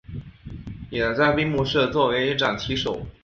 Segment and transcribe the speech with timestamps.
[0.89, 3.05] 也在闭幕式作为掌旗手。